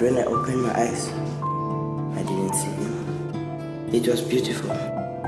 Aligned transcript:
When 0.00 0.16
I 0.16 0.22
opened 0.22 0.62
my 0.62 0.72
eyes, 0.80 1.08
I 2.16 2.22
didn't 2.22 2.54
see 2.54 2.70
him. 2.70 3.90
It 3.92 4.08
was 4.08 4.22
beautiful, 4.22 4.70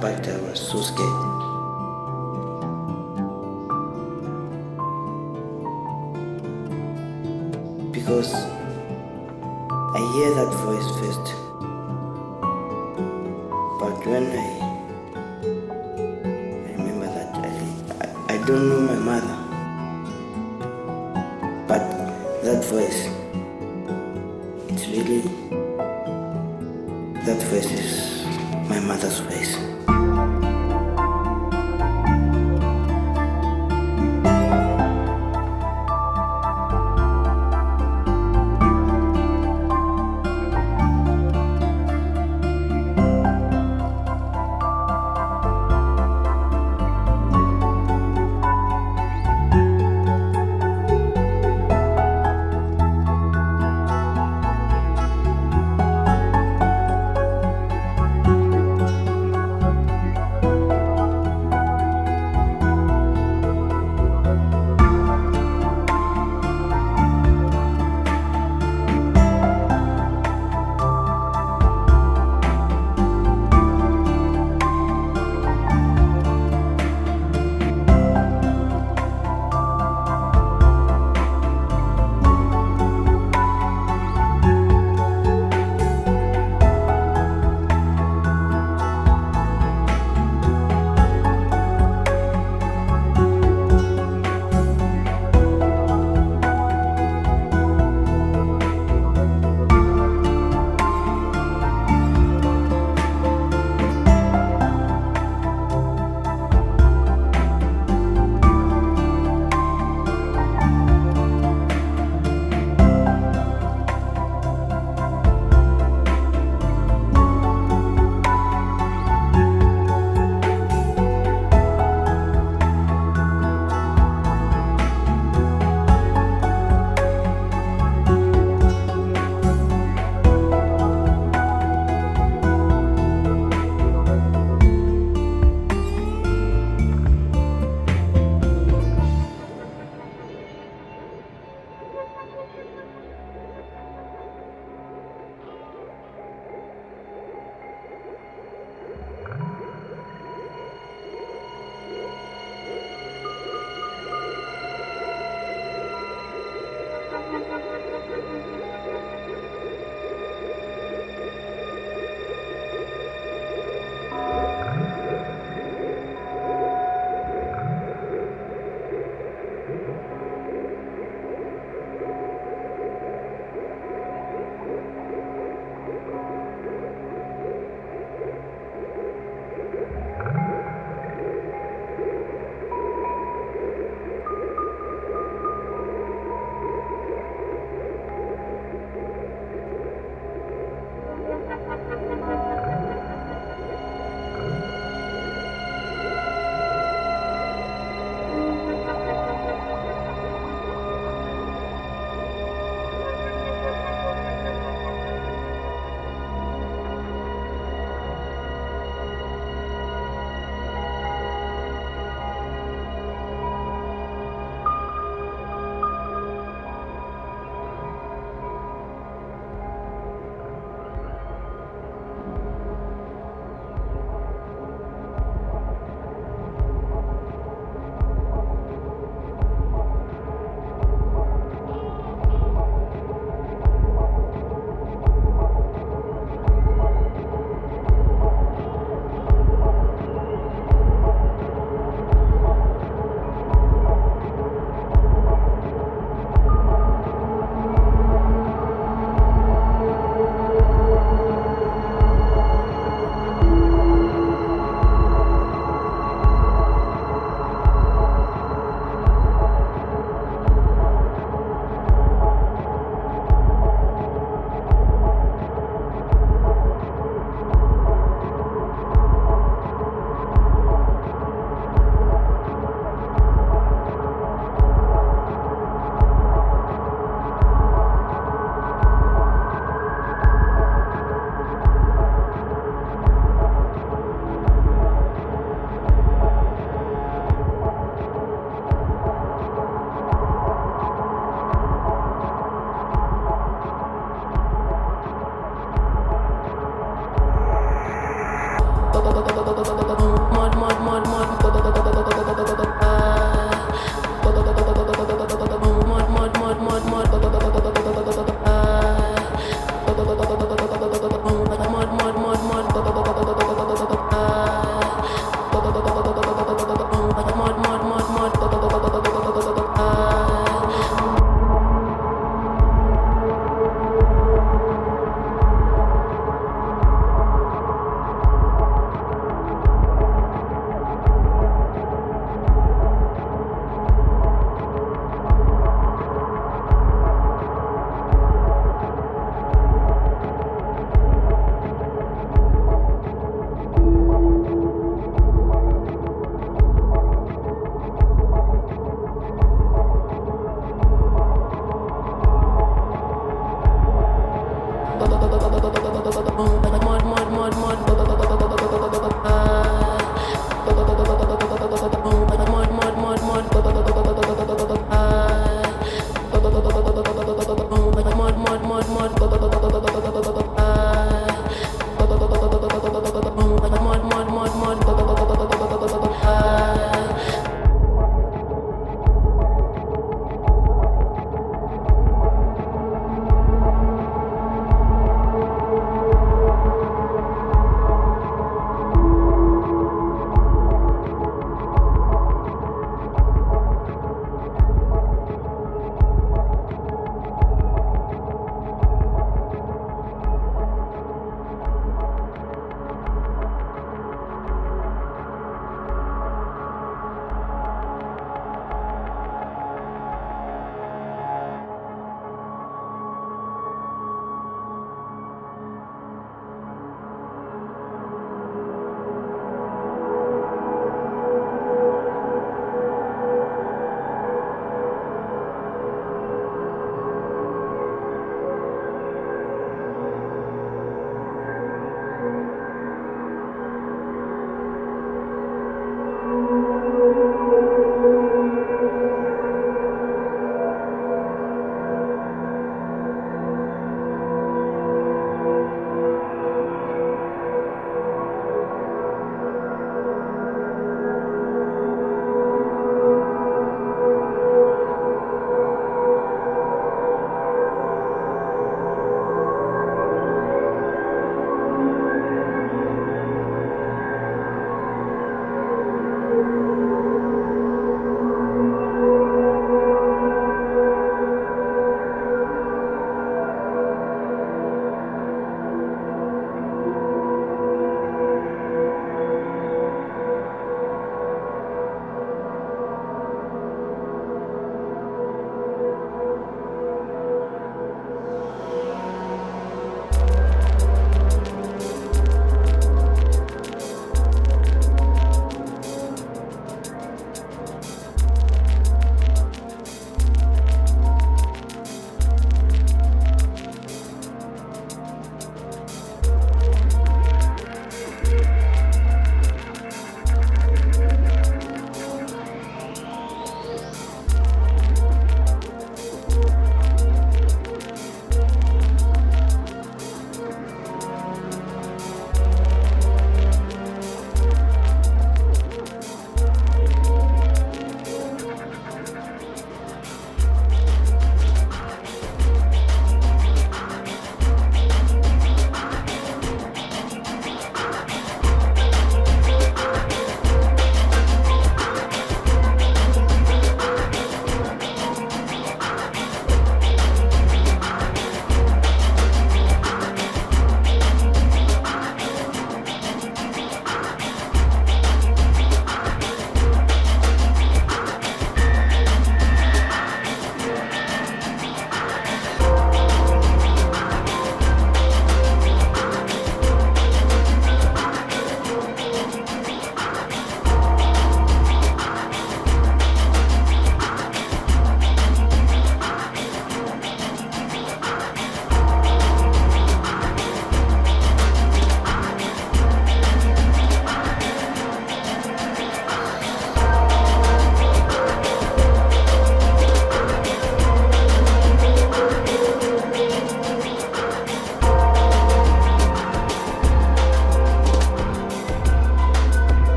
but 0.00 0.26
I 0.26 0.40
was 0.40 0.58
so 0.58 0.80
scared. 0.80 1.43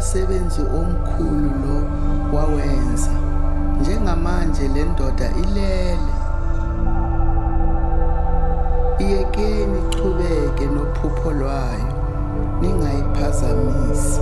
Kwakumsebenzi 0.00 0.62
omkhulu 0.62 1.50
lo 1.62 1.76
wawenza. 2.36 3.10
Njengamanje 3.80 4.68
le 4.68 4.84
ndoda 4.84 5.28
ilele. 5.42 6.14
Iyekeni 8.98 9.78
ichubeke 9.78 10.66
nophupho 10.66 11.30
lwayo 11.32 11.92
ningayiphazamisi. 12.60 14.20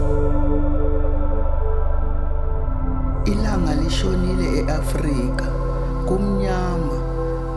Ilanga 3.25 3.75
lishonile 3.75 4.59
eAfrika 4.59 5.47
kumnyama 6.09 6.97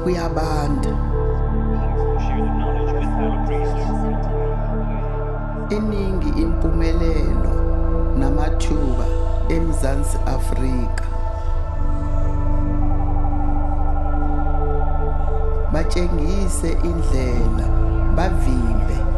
kuyabanda. 0.03 0.89
Iningi 5.69 6.29
impumelelo 6.41 7.50
namathuba 8.19 9.05
eMzansi 9.49 10.17
Afrika. 10.25 11.05
Batshengise 15.73 16.69
indlela 16.83 17.67
bavimbe. 18.15 19.10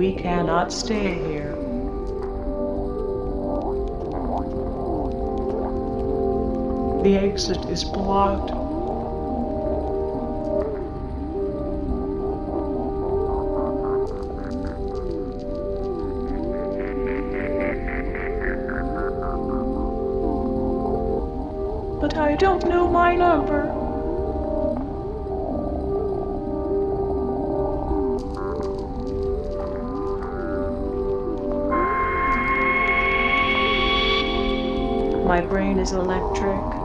We 0.00 0.14
cannot 0.14 0.72
stay 0.72 1.12
here. 1.12 1.52
The 7.02 7.18
exit 7.18 7.66
is 7.66 7.84
blocked. 7.84 8.50
But 22.00 22.16
I 22.16 22.36
don't 22.36 22.66
know 22.66 22.88
my 22.88 23.14
number. 23.16 23.79
Is 35.80 35.92
electric. 35.92 36.79